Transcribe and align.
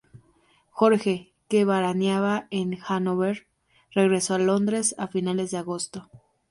Jorge, 0.71 1.31
que 1.47 1.63
veraneaba 1.63 2.47
en 2.49 2.75
Hannover, 2.81 3.45
regresó 3.93 4.33
a 4.33 4.39
Londres 4.39 4.95
a 4.97 5.07
finales 5.07 5.51
de 5.51 5.57
agosto. 5.59 6.09